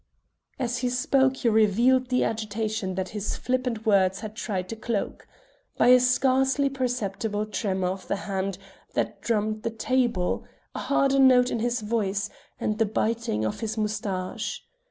As 0.57 0.79
he 0.79 0.89
spoke 0.89 1.37
he 1.37 1.49
revealed 1.49 2.09
the 2.09 2.23
agitation 2.23 2.95
that 2.95 3.09
his 3.09 3.35
flippant 3.35 3.85
words 3.85 4.21
had 4.21 4.35
tried 4.35 4.67
to 4.69 4.75
cloak 4.75 5.27
by 5.77 5.89
a 5.89 5.99
scarcely 5.99 6.69
perceptible 6.71 7.45
tremour 7.45 7.89
of 7.89 8.07
the 8.07 8.15
hand 8.25 8.57
that 8.95 9.21
drummed 9.21 9.61
the 9.61 9.69
table, 9.69 10.43
a 10.73 10.79
harder 10.79 11.19
note 11.19 11.51
in 11.51 11.59
his 11.59 11.81
voice, 11.81 12.31
and 12.59 12.79
the 12.79 12.85
biting 12.87 13.45
of 13.45 13.59
his 13.59 13.77
moustache. 13.77 14.63